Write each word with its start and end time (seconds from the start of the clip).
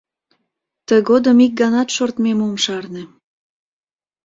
Тыгодым 0.87 1.37
ик 1.45 1.53
ганат 1.61 1.89
шортмем 1.95 2.39
ом 2.47 2.55
шарне. 2.63 3.03